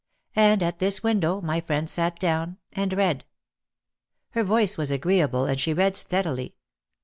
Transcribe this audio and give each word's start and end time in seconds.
And 0.35 0.63
at 0.63 0.79
this 0.79 1.03
window 1.03 1.41
my 1.41 1.61
friend 1.61 1.87
sat 1.87 2.17
down 2.17 2.57
and 2.73 2.91
read. 2.91 3.23
Her 4.31 4.43
voice 4.43 4.75
was 4.75 4.89
agreeable 4.89 5.45
and 5.45 5.59
she 5.59 5.73
read 5.75 5.95
steadily. 5.95 6.55